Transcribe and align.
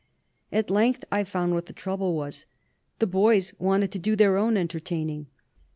"At 0.51 0.71
length 0.71 1.05
I 1.11 1.23
found 1.23 1.53
what 1.53 1.67
the 1.67 1.73
trouble 1.73 2.15
was 2.15 2.47
the 2.97 3.05
boys 3.05 3.53
wanted 3.59 3.91
to 3.91 3.99
do 3.99 4.15
their 4.15 4.35
own 4.35 4.57
entertaining. 4.57 5.27